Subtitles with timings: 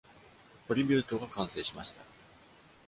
[0.67, 2.01] トリビュートが完成しました。